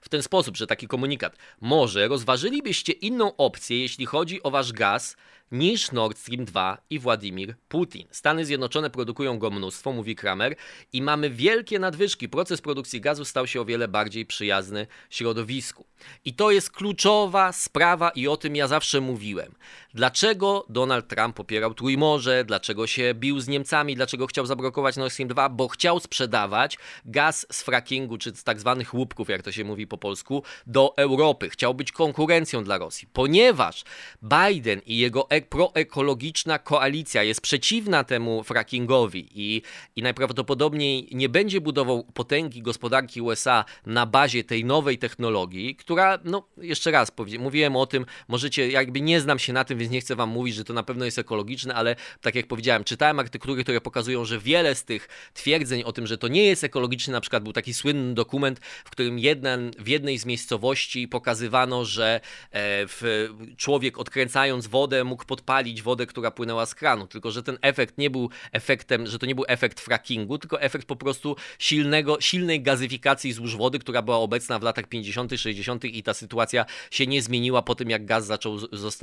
[0.00, 1.36] w ten sposób, że taki komunikat.
[1.60, 5.16] Może rozważylibyście inną opcję, jeśli chodzi o wasz gaz,
[5.52, 8.06] niż Nord Stream 2 i Władimir Putin.
[8.10, 10.56] Stany Zjednoczone produkują go mnóstwo, mówi Kramer,
[10.92, 12.28] i mamy wielkie nadwyżki.
[12.28, 15.86] Proces produkcji gazu stał się o wiele bardziej przyjazny środowisku.
[16.24, 19.54] I to jest kluczowa sprawa i o tym ja zawsze mówiłem.
[19.94, 25.28] Dlaczego Donald Trump popierał Trójmorze, dlaczego się bił z Niemcami, dlaczego chciał zablokować Nord Stream
[25.28, 25.48] 2?
[25.48, 29.86] Bo chciał sprzedawać gaz z frackingu, czy z tak zwanych łupków, jak to się mówi
[29.86, 31.50] po polsku, do Europy.
[31.50, 33.08] Chciał być konkurencją dla Rosji.
[33.12, 33.84] Ponieważ
[34.22, 39.62] Biden i jego proekologiczna koalicja jest przeciwna temu frackingowi i,
[39.96, 46.48] i najprawdopodobniej nie będzie budował potęgi gospodarki USA na bazie tej nowej technologii, która, no
[46.56, 50.16] jeszcze raz mówiłem o tym, możecie, jakby nie znam się na tym, więc nie chcę
[50.16, 53.80] wam mówić, że to na pewno jest ekologiczne, ale tak jak powiedziałem, czytałem artykuły, które
[53.80, 57.42] pokazują, że wiele z tych twierdzeń o tym, że to nie jest ekologiczne, na przykład
[57.42, 62.20] był taki słynny dokument, w którym jeden, w jednej z miejscowości pokazywano, że
[62.50, 67.58] e, w, człowiek odkręcając wodę mógł podpalić wodę, która płynęła z kranu, tylko że ten
[67.62, 72.20] efekt nie był efektem, że to nie był efekt frackingu, tylko efekt po prostu silnego,
[72.20, 75.84] silnej gazyfikacji złóż wody, która była obecna w latach 50., 60.
[75.84, 78.58] i ta sytuacja się nie zmieniła po tym, jak gaz zaczął,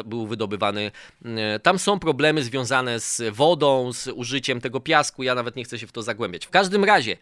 [0.05, 0.91] był wydobywany.
[1.25, 5.79] E, tam są problemy związane z wodą, z użyciem tego piasku, ja nawet nie chcę
[5.79, 6.45] się w to zagłębiać.
[6.45, 7.17] W każdym razie,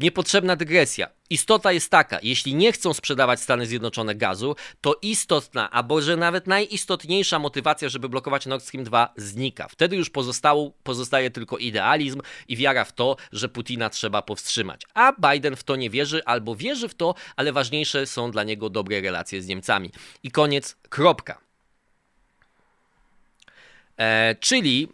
[0.00, 1.08] Niepotrzebna dygresja.
[1.30, 6.46] Istota jest taka, jeśli nie chcą sprzedawać Stany Zjednoczone gazu, to istotna, albo że nawet
[6.46, 9.68] najistotniejsza motywacja, żeby blokować Nord Stream 2 znika.
[9.68, 14.82] Wtedy już pozostało, pozostaje tylko idealizm i wiara w to, że Putina trzeba powstrzymać.
[14.94, 18.70] A Biden w to nie wierzy, albo wierzy w to, ale ważniejsze są dla niego
[18.70, 19.90] dobre relacje z Niemcami.
[20.22, 21.49] I koniec, kropka.
[24.00, 24.88] E, czyli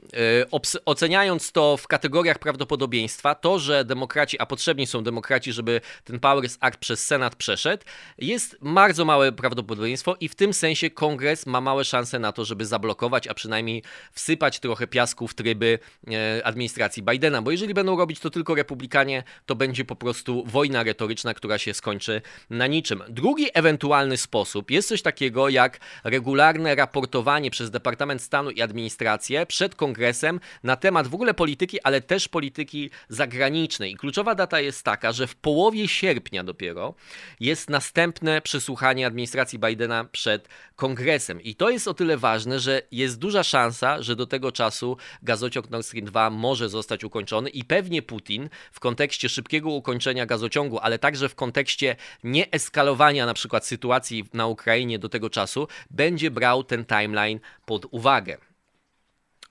[0.72, 6.20] e, oceniając to w kategoriach prawdopodobieństwa, to, że demokraci, a potrzebni są demokraci, żeby ten
[6.20, 7.84] Powers Act przez Senat przeszedł,
[8.18, 12.66] jest bardzo małe prawdopodobieństwo i w tym sensie kongres ma małe szanse na to, żeby
[12.66, 15.78] zablokować, a przynajmniej wsypać trochę piasku w tryby
[16.10, 20.82] e, administracji Bidena, bo jeżeli będą robić to tylko republikanie, to będzie po prostu wojna
[20.82, 23.02] retoryczna, która się skończy na niczym.
[23.08, 29.46] Drugi ewentualny sposób jest coś takiego jak regularne raportowanie przez Departament Stanu i administracji administrację
[29.46, 33.92] przed kongresem na temat w ogóle polityki, ale też polityki zagranicznej.
[33.92, 36.94] I kluczowa data jest taka, że w połowie sierpnia dopiero
[37.40, 41.42] jest następne przesłuchanie administracji Bidena przed kongresem.
[41.42, 45.70] I to jest o tyle ważne, że jest duża szansa, że do tego czasu gazociąg
[45.70, 50.98] Nord Stream 2 może zostać ukończony i pewnie Putin w kontekście szybkiego ukończenia gazociągu, ale
[50.98, 56.84] także w kontekście nieeskalowania na przykład sytuacji na Ukrainie do tego czasu, będzie brał ten
[56.84, 58.38] timeline pod uwagę.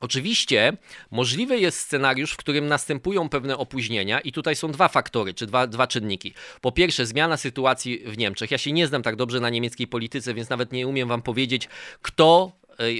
[0.05, 0.77] Oczywiście
[1.11, 5.67] możliwy jest scenariusz, w którym następują pewne opóźnienia, i tutaj są dwa faktory, czy dwa,
[5.67, 6.33] dwa czynniki.
[6.61, 8.51] Po pierwsze, zmiana sytuacji w Niemczech.
[8.51, 11.69] Ja się nie znam tak dobrze na niemieckiej polityce, więc nawet nie umiem Wam powiedzieć,
[12.01, 12.51] kto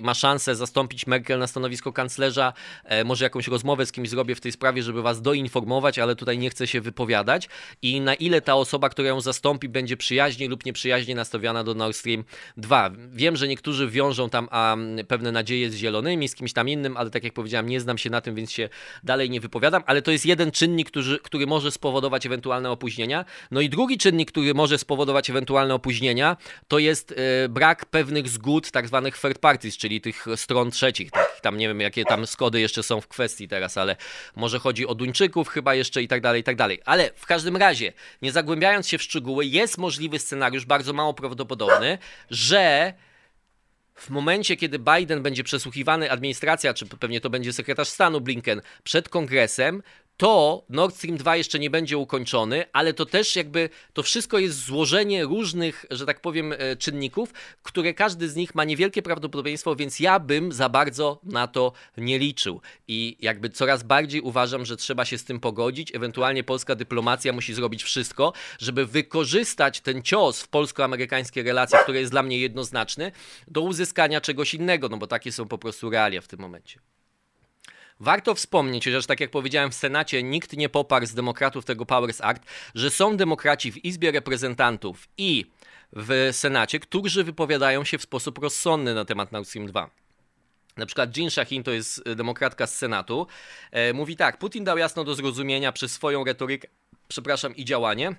[0.04, 2.54] ma szansę zastąpić Merkel na stanowisko kanclerza.
[2.84, 6.38] E, może jakąś rozmowę z kimś zrobię w tej sprawie, żeby was doinformować, ale tutaj
[6.38, 7.50] nie chcę się wypowiadać.
[7.82, 11.96] I na ile ta osoba, która ją zastąpi, będzie przyjaźnie lub nieprzyjaźnie nastawiona do Nord
[11.96, 12.24] Stream
[12.58, 12.92] 2.
[13.12, 17.10] Wiem, że niektórzy wiążą tam a, pewne nadzieje z zielonymi, z kimś tam innym, ale
[17.10, 18.70] tak jak powiedziałem, nie znam się na tym, więc się
[19.04, 23.26] dalej nie wypowiadam, ale to jest jeden czynnik, który, który może spowodować ewentualne opóźnienia.
[23.52, 28.72] No i drugi czynnik, który może spowodować ewentualne opóźnienia, to jest e, brak pewnych zgód,
[28.72, 32.28] tak zwanych third party parties, czyli tych stron trzecich, takich tam nie wiem jakie tam
[32.28, 33.96] skody jeszcze są w kwestii teraz, ale
[34.36, 36.82] może chodzi o Duńczyków chyba jeszcze i tak dalej, i tak dalej.
[36.86, 41.98] Ale w każdym razie, nie zagłębiając się w szczegóły, jest możliwy scenariusz, bardzo mało prawdopodobny,
[42.30, 42.94] że
[43.96, 49.10] w momencie, kiedy Biden będzie przesłuchiwany, administracja, czy pewnie to będzie sekretarz stanu Blinken, przed
[49.10, 49.84] kongresem,
[50.18, 54.66] to Nord Stream 2 jeszcze nie będzie ukończony, ale to też jakby to wszystko jest
[54.66, 60.00] złożenie różnych, że tak powiem, e, czynników, które każdy z nich ma niewielkie prawdopodobieństwo, więc
[60.00, 62.62] ja bym za bardzo na to nie liczył.
[62.88, 65.96] I jakby coraz bardziej uważam, że trzeba się z tym pogodzić.
[65.96, 72.12] Ewentualnie polska dyplomacja musi zrobić wszystko, żeby wykorzystać ten cios w polsko-amerykańskie relacje, który jest
[72.12, 73.12] dla mnie jednoznaczny,
[73.48, 76.95] do uzyskania czegoś innego, no bo takie są po prostu realia w tym momencie.
[78.00, 82.22] Warto wspomnieć, chociaż tak jak powiedziałem w Senacie, nikt nie poparł z demokratów tego Powers
[82.22, 82.44] Act,
[82.76, 85.46] że są demokraci w Izbie Reprezentantów i
[85.94, 89.90] w Senacie, którzy wypowiadają się w sposób rozsądny na temat Nord Stream 2.
[90.78, 93.28] Na przykład Jean Shaheen, to jest demokratka z Senatu,
[93.72, 96.68] e, mówi tak, Putin dał jasno do zrozumienia przez swoją retorykę,
[97.08, 98.16] przepraszam, i działanie,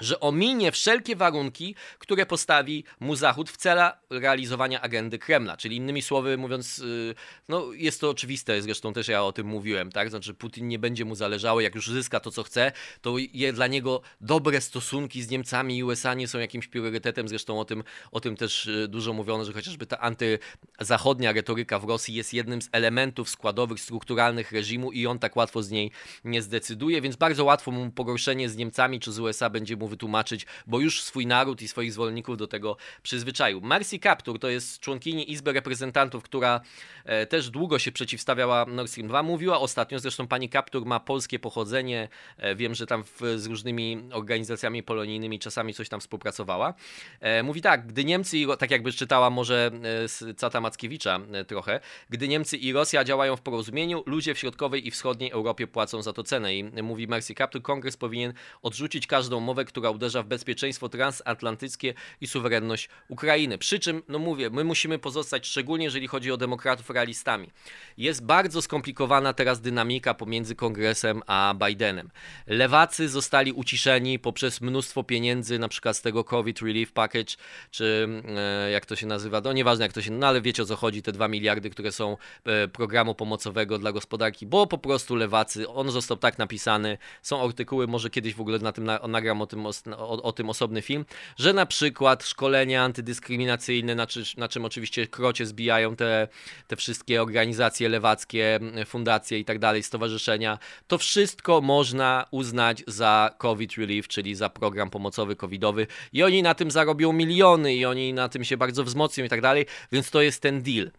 [0.00, 3.76] że ominie wszelkie warunki, które postawi mu Zachód w celu
[4.10, 5.56] realizowania agendy Kremla.
[5.56, 7.14] Czyli innymi słowy mówiąc, y,
[7.48, 10.10] no jest to oczywiste, zresztą też ja o tym mówiłem, tak?
[10.10, 13.66] Znaczy Putin nie będzie mu zależało, jak już zyska to, co chce, to je dla
[13.66, 18.20] niego dobre stosunki z Niemcami i USA nie są jakimś priorytetem, zresztą o tym, o
[18.20, 22.68] tym też y, dużo mówiono, że chociażby ta antyzachodnia retoryka w Rosji jest jednym z
[22.72, 25.90] elementów składowych, strukturalnych reżimu i on tak łatwo z niej
[26.24, 30.46] nie zdecyduje, więc bardzo łatwo mu pogorszenie z Niemcami czy z USA będzie mu wytłumaczyć,
[30.66, 33.60] bo już swój naród i swoich zwolenników do tego przyzwyczaił.
[33.60, 36.60] Marcy Kaptur to jest członkini Izby Reprezentantów, która
[37.04, 39.22] e, też długo się przeciwstawiała Nord Stream 2.
[39.22, 44.02] Mówiła ostatnio, zresztą pani Kaptur ma polskie pochodzenie, e, wiem, że tam w, z różnymi
[44.12, 46.74] organizacjami polonijnymi czasami coś tam współpracowała.
[47.20, 49.70] E, mówi tak, gdy Niemcy, tak jakby czytała może
[50.06, 54.90] z Cata Mackiewicza trochę, gdy Niemcy i Rosja działają w porozumieniu, ludzie w środkowej i
[54.90, 56.54] wschodniej Europie płacą za to cenę.
[56.54, 62.26] I mówi Mercy Kaptur, kongres powinien odrzucić każdą mowę, która uderza w bezpieczeństwo transatlantyckie i
[62.26, 63.58] suwerenność Ukrainy.
[63.58, 67.50] Przy czym, no mówię, my musimy pozostać, szczególnie jeżeli chodzi o demokratów, realistami.
[67.96, 72.10] Jest bardzo skomplikowana teraz dynamika pomiędzy kongresem a Bidenem.
[72.46, 77.34] Lewacy zostali uciszeni poprzez mnóstwo pieniędzy, na przykład z tego COVID Relief Package,
[77.70, 80.66] czy e, jak to się nazywa, no nieważne jak to się, no ale wiecie o
[80.66, 85.16] co chodzi, te dwa miliardy, które są e, programu pomocowego dla gospodarki, bo po prostu
[85.16, 89.46] lewacy, on został tak napisany, są artykuły, może kiedyś w ogóle na tym nagram o
[89.46, 89.65] tym
[89.96, 91.04] o, o, tym osobny film,
[91.36, 96.28] że na przykład szkolenia antydyskryminacyjne, na, czy, na czym oczywiście krocie zbijają te,
[96.66, 103.76] te wszystkie organizacje lewackie, fundacje i tak dalej, stowarzyszenia, to wszystko można uznać za COVID
[103.76, 108.28] Relief, czyli za program pomocowy covidowy i oni na tym zarobią miliony i oni na
[108.28, 110.90] tym się bardzo wzmocnią i tak dalej, więc to jest ten deal.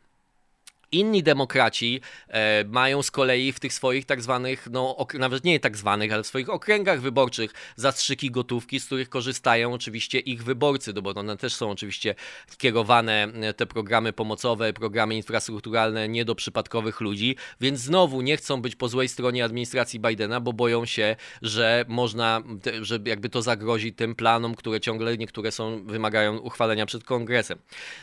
[0.91, 5.59] Inni demokraci e, mają z kolei w tych swoich tak zwanych, no ok, nawet nie
[5.59, 10.93] tak zwanych, ale w swoich okręgach wyborczych zastrzyki gotówki, z których korzystają oczywiście ich wyborcy,
[10.93, 12.15] no bo one też są oczywiście
[12.57, 18.61] kierowane, e, te programy pomocowe, programy infrastrukturalne nie do przypadkowych ludzi, więc znowu nie chcą
[18.61, 22.43] być po złej stronie administracji Bidena, bo boją się, że można,
[22.81, 27.59] że jakby to zagrozi tym planom, które ciągle niektóre są, wymagają uchwalenia przed kongresem.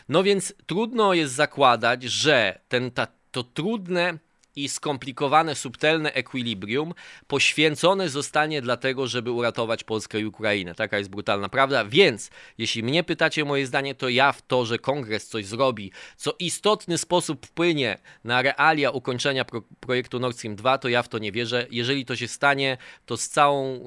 [0.09, 4.17] No więc trudno jest zakładać, że ten, ta, to trudne
[4.55, 6.93] i skomplikowane, subtelne ekwilibrium
[7.27, 10.75] poświęcone zostanie dlatego, żeby uratować Polskę i Ukrainę.
[10.75, 11.85] Taka jest brutalna prawda.
[11.85, 16.35] Więc, jeśli mnie pytacie moje zdanie, to ja w to, że kongres coś zrobi, co
[16.39, 21.19] istotny sposób wpłynie na realia ukończenia pro projektu Nord Stream 2, to ja w to
[21.19, 21.67] nie wierzę.
[21.71, 23.85] Jeżeli to się stanie, to z całą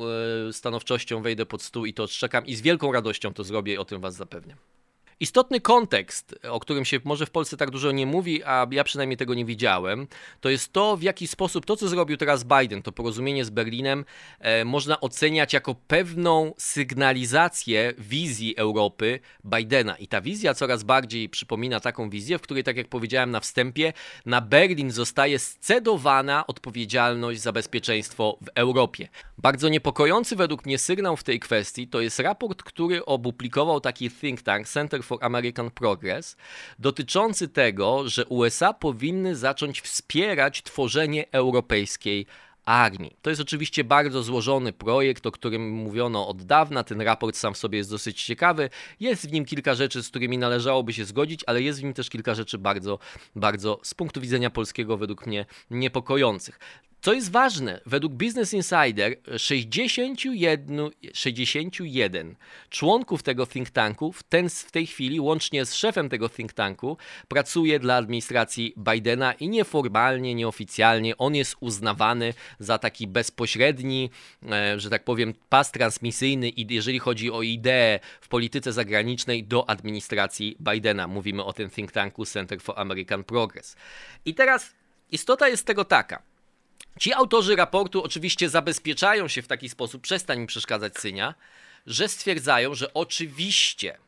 [0.48, 3.78] e, stanowczością wejdę pod stół i to odczekam i z wielką radością to zrobię i
[3.78, 4.58] o tym Was zapewniam.
[5.20, 9.16] Istotny kontekst, o którym się może w Polsce tak dużo nie mówi, a ja przynajmniej
[9.16, 10.06] tego nie widziałem,
[10.40, 14.04] to jest to, w jaki sposób to, co zrobił teraz Biden, to porozumienie z Berlinem,
[14.40, 19.96] e, można oceniać jako pewną sygnalizację wizji Europy Bidena.
[19.96, 23.92] I ta wizja coraz bardziej przypomina taką wizję, w której, tak jak powiedziałem na wstępie,
[24.26, 29.08] na Berlin zostaje scedowana odpowiedzialność za bezpieczeństwo w Europie.
[29.38, 34.42] Bardzo niepokojący według mnie sygnał w tej kwestii to jest raport, który opublikował taki think
[34.42, 36.36] tank Center for American Progress
[36.78, 42.26] dotyczący tego, że USA powinny zacząć wspierać tworzenie europejskiej
[42.68, 43.16] armii.
[43.22, 46.84] To jest oczywiście bardzo złożony projekt, o którym mówiono od dawna.
[46.84, 48.70] Ten raport sam w sobie jest dosyć ciekawy.
[49.00, 52.10] Jest w nim kilka rzeczy, z którymi należałoby się zgodzić, ale jest w nim też
[52.10, 52.98] kilka rzeczy bardzo,
[53.36, 56.58] bardzo z punktu widzenia polskiego według mnie niepokojących.
[57.00, 62.36] Co jest ważne, według Business Insider 61, 61
[62.70, 66.96] członków tego think tanku w, ten, w tej chwili, łącznie z szefem tego think tanku,
[67.28, 74.10] pracuje dla administracji Bidena i nieformalnie, nieoficjalnie on jest uznawany za taki bezpośredni,
[74.50, 80.56] e, że tak powiem, pas transmisyjny, jeżeli chodzi o idee w polityce zagranicznej do administracji
[80.60, 81.08] Bidena.
[81.08, 83.76] Mówimy o tym think tanku Center for American Progress.
[84.24, 84.74] I teraz
[85.10, 86.27] istota jest tego taka.
[86.98, 91.34] Ci autorzy raportu oczywiście zabezpieczają się w taki sposób, przestań mi przeszkadzać Synia,
[91.86, 93.98] że stwierdzają, że oczywiście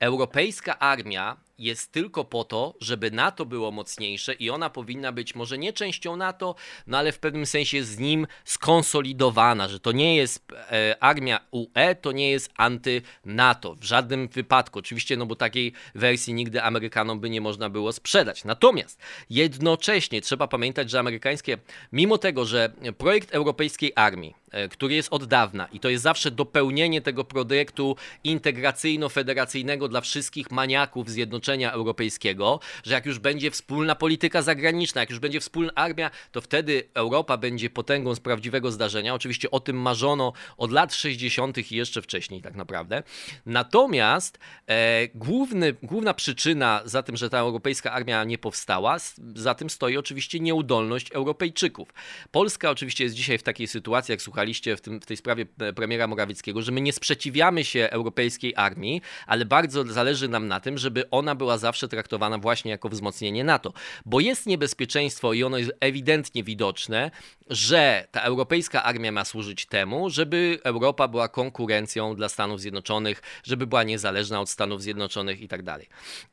[0.00, 5.58] europejska armia jest tylko po to, żeby NATO było mocniejsze i ona powinna być może
[5.58, 6.54] nie częścią NATO,
[6.86, 11.94] no ale w pewnym sensie z nim skonsolidowana, że to nie jest e, armia UE,
[12.00, 14.78] to nie jest anty-NATO w żadnym wypadku.
[14.78, 18.44] Oczywiście, no bo takiej wersji nigdy Amerykanom by nie można było sprzedać.
[18.44, 21.58] Natomiast jednocześnie trzeba pamiętać, że amerykańskie,
[21.92, 27.00] mimo tego, że projekt europejskiej armii, który jest od dawna i to jest zawsze dopełnienie
[27.00, 35.00] tego projektu integracyjno-federacyjnego dla wszystkich maniaków zjednoczonych, Europejskiego, że jak już będzie wspólna polityka zagraniczna,
[35.00, 39.14] jak już będzie wspólna armia, to wtedy Europa będzie potęgą z prawdziwego zdarzenia.
[39.14, 41.72] Oczywiście o tym marzono od lat 60.
[41.72, 43.02] i jeszcze wcześniej tak naprawdę.
[43.46, 48.96] Natomiast e, główny, główna przyczyna za tym, że ta europejska armia nie powstała,
[49.34, 51.88] za tym stoi oczywiście nieudolność Europejczyków.
[52.30, 55.72] Polska oczywiście jest dzisiaj w takiej sytuacji, jak słuchaliście w, tym, w tej sprawie e,
[55.72, 60.78] premiera Morawieckiego, że my nie sprzeciwiamy się europejskiej armii, ale bardzo zależy nam na tym,
[60.78, 63.72] żeby ona była zawsze traktowana właśnie jako wzmocnienie NATO,
[64.06, 67.10] bo jest niebezpieczeństwo i ono jest ewidentnie widoczne,
[67.50, 73.66] że ta europejska armia ma służyć temu, żeby Europa była konkurencją dla Stanów Zjednoczonych, żeby
[73.66, 75.88] była niezależna od Stanów Zjednoczonych i tak dalej.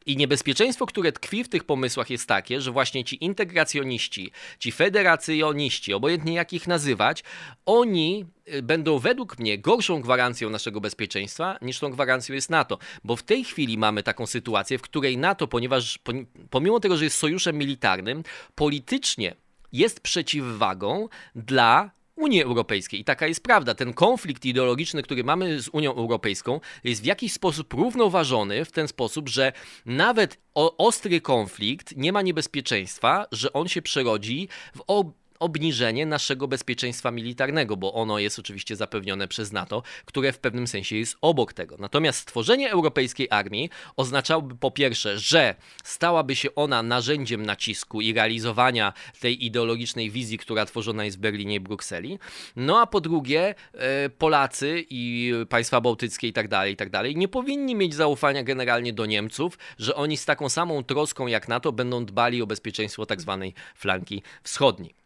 [0.06, 5.94] I niebezpieczeństwo, które tkwi w tych pomysłach jest takie, że właśnie ci integracjoniści, ci federacjoniści,
[5.94, 7.24] obojętnie jak ich nazywać,
[7.66, 7.99] oni
[8.54, 12.78] y, będą według mnie gorszą gwarancją naszego bezpieczeństwa niż tą gwarancją jest NATO.
[13.04, 16.00] Bo w tej chwili mamy taką sytuację, w której NATO, ponieważ
[16.50, 18.24] pomimo tego, że jest sojuszem militarnym,
[18.56, 19.36] politycznie
[19.72, 23.00] jest przeciwwagą dla Unii Europejskiej.
[23.00, 23.76] I taka jest prawda.
[23.76, 28.88] Ten konflikt ideologiczny, który mamy z Unią Europejską, jest w jakiś sposób równoważony w ten
[28.88, 29.54] sposób, że
[29.86, 34.82] nawet ostry konflikt nie ma niebezpieczeństwa, że on się przerodzi w
[35.40, 40.96] obniżenie naszego bezpieczeństwa militarnego, bo ono jest oczywiście zapewnione przez NATO, które w pewnym sensie
[40.96, 41.76] jest obok tego.
[41.80, 48.94] Natomiast stworzenie europejskiej armii oznaczałoby po pierwsze, że stałaby się ona narzędziem nacisku i realizowania
[49.20, 52.20] tej ideologicznej wizji, która tworzona jest w Berlinie i Brukseli.
[52.56, 57.16] No a po drugie, e, Polacy i państwa bałtyckie i tak dalej, i tak dalej,
[57.16, 61.72] nie powinni mieć zaufania generalnie do Niemców, że oni z taką samą troską jak NATO
[61.72, 64.99] będą dbali o bezpieczeństwo tak zwanej flanki wschodniej.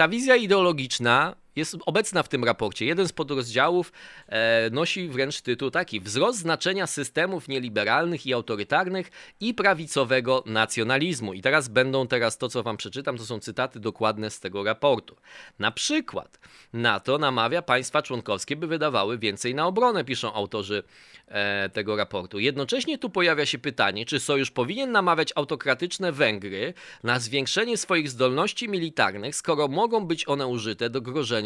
[0.00, 2.86] Ta wizja ideologiczna jest obecna w tym raporcie.
[2.86, 3.92] Jeden z podrozdziałów
[4.28, 9.10] e, nosi wręcz tytuł taki: Wzrost znaczenia systemów nieliberalnych i autorytarnych
[9.40, 11.32] i prawicowego nacjonalizmu.
[11.34, 15.16] I teraz będą teraz to, co wam przeczytam, to są cytaty dokładne z tego raportu.
[15.58, 16.38] Na przykład
[16.72, 20.82] NATO namawia państwa członkowskie, by wydawały więcej na obronę, piszą autorzy
[21.28, 22.38] e, tego raportu.
[22.38, 28.68] Jednocześnie tu pojawia się pytanie, czy sojusz powinien namawiać autokratyczne Węgry na zwiększenie swoich zdolności
[28.68, 31.39] militarnych, skoro mogą być one użyte do grożenia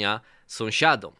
[0.47, 1.15] sąsiadom.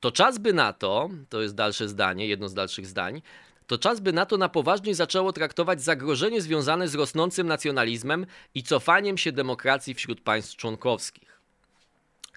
[0.00, 3.22] To czas by na to, to jest dalsze zdanie, jedno z dalszych zdań,
[3.66, 9.18] to czas by NATO na poważnie zaczęło traktować zagrożenie związane z rosnącym nacjonalizmem i cofaniem
[9.18, 11.33] się demokracji wśród państw członkowskich.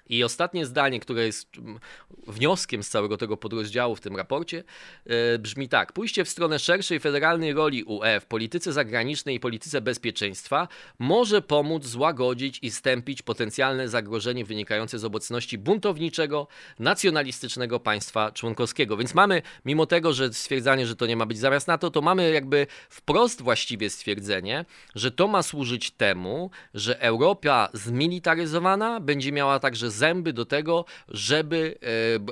[0.08, 1.78] I ostatnie zdanie, które jest mm,
[2.26, 4.64] wnioskiem z całego tego podrozdziału w tym raporcie,
[5.06, 9.80] e, brzmi tak: Pójście w stronę szerszej federalnej roli UE w polityce zagranicznej i polityce
[9.80, 10.68] bezpieczeństwa
[10.98, 16.46] może pomóc złagodzić i stępić potencjalne zagrożenie wynikające z obecności buntowniczego,
[16.78, 18.96] nacjonalistycznego państwa członkowskiego.
[18.96, 22.30] Więc mamy, mimo tego, że stwierdzanie, że to nie ma być zamiast NATO, to mamy
[22.30, 29.90] jakby wprost właściwie stwierdzenie, że to ma służyć temu, że Europa zmilitaryzowana będzie miała także
[29.98, 31.78] zęby do tego, żeby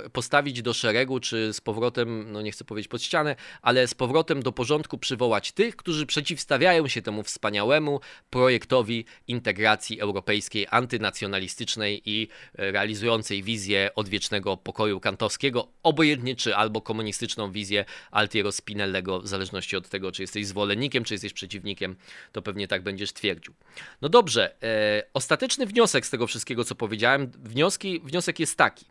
[0.04, 3.94] e, postawić do szeregu, czy z powrotem, no nie chcę powiedzieć pod ścianę, ale z
[3.94, 8.00] powrotem do porządku przywołać tych, którzy przeciwstawiają się temu wspaniałemu
[8.30, 17.52] projektowi integracji europejskiej, antynacjonalistycznej i e, realizującej wizję odwiecznego pokoju kantowskiego, obojętnie czy albo komunistyczną
[17.52, 21.96] wizję Altiero Spinellego, w zależności od tego, czy jesteś zwolennikiem, czy jesteś przeciwnikiem,
[22.32, 23.54] to pewnie tak będziesz twierdził.
[24.02, 28.84] No dobrze, e, ostateczny wniosek z tego wszystkiego, co powiedziałem, wnioski, wniosek jest taki.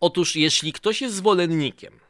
[0.00, 2.00] Otóż, jeśli ktoś jest zwolennikiem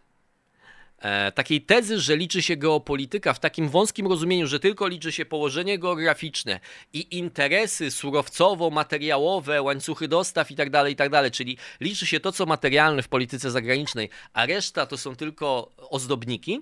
[0.99, 5.25] e, takiej tezy, że liczy się geopolityka w takim wąskim rozumieniu, że tylko liczy się
[5.25, 6.61] położenie geograficzne
[6.93, 13.03] i interesy surowcowo-materiałowe, łańcuchy dostaw itd., tak itd., tak czyli liczy się to, co materialne
[13.03, 16.61] w polityce zagranicznej, a reszta to są tylko ozdobniki,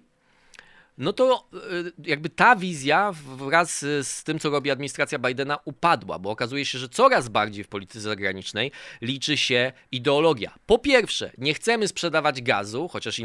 [0.98, 1.58] no to e,
[2.04, 6.88] jakby ta wizja wraz z tym, co robi administracja Bidena, upadła, bo okazuje się, że
[6.88, 8.72] coraz bardziej w polityce zagranicznej
[9.02, 10.54] liczy się ideologia.
[10.66, 13.20] Po pierwsze, nie chcemy sprzedawać gazu, chociaż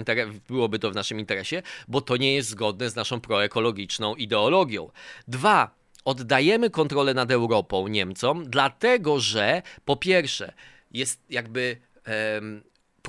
[0.48, 4.92] byłoby to w naszym interesie, bo to nie jest zgodne z naszą proekologiczną ideologią.
[5.28, 10.54] Dwa, oddajemy kontrolę nad Europą Niemcom, dlatego że po pierwsze,
[10.92, 11.78] jest jakby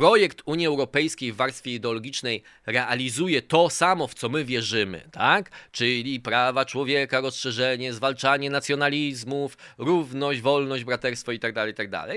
[0.01, 5.51] projekt Unii Europejskiej w warstwie ideologicznej realizuje to samo, w co my wierzymy, tak?
[5.73, 11.91] Czyli prawa człowieka, rozszerzenie, zwalczanie nacjonalizmów, równość, wolność, braterstwo itd., tak itd.
[11.91, 12.17] Tak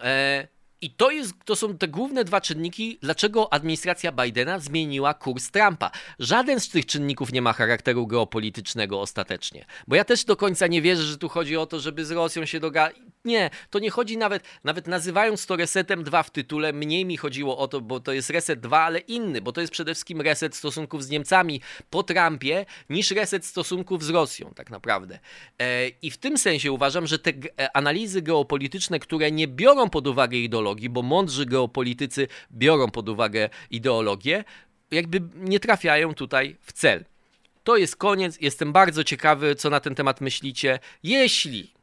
[0.00, 0.48] e,
[0.80, 5.90] i to, jest, to są te główne dwa czynniki, dlaczego administracja Bidena zmieniła kurs Trumpa.
[6.18, 9.64] Żaden z tych czynników nie ma charakteru geopolitycznego ostatecznie.
[9.86, 12.46] Bo ja też do końca nie wierzę, że tu chodzi o to, żeby z Rosją
[12.46, 12.96] się dogadać.
[13.24, 17.58] Nie, to nie chodzi nawet, nawet nazywając to resetem 2 w tytule, mniej mi chodziło
[17.58, 20.56] o to, bo to jest reset 2, ale inny, bo to jest przede wszystkim reset
[20.56, 21.60] stosunków z Niemcami
[21.90, 25.18] po Trumpie, niż reset stosunków z Rosją, tak naprawdę.
[25.58, 30.06] E, I w tym sensie uważam, że te e, analizy geopolityczne, które nie biorą pod
[30.06, 34.44] uwagę ideologii, bo mądrzy geopolitycy biorą pod uwagę ideologię,
[34.90, 37.04] jakby nie trafiają tutaj w cel.
[37.64, 38.38] To jest koniec.
[38.40, 40.78] Jestem bardzo ciekawy, co na ten temat myślicie.
[41.02, 41.77] Jeśli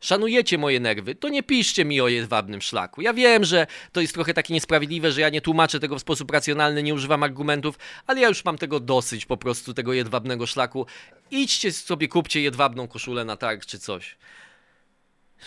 [0.00, 3.00] szanujecie moje nerwy, to nie piszcie mi o jedwabnym szlaku.
[3.00, 6.30] Ja wiem, że to jest trochę takie niesprawiedliwe, że ja nie tłumaczę tego w sposób
[6.30, 10.86] racjonalny, nie używam argumentów, ale ja już mam tego dosyć po prostu, tego jedwabnego szlaku.
[11.30, 14.16] Idźcie sobie, kupcie jedwabną koszulę na targ czy coś.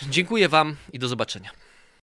[0.09, 1.49] Dziękuję Wam i do zobaczenia.